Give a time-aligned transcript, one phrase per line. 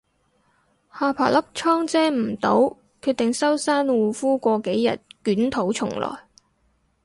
[0.99, 6.25] 下巴粒瘡遮唔到，決定收山護膚過幾日捲土重來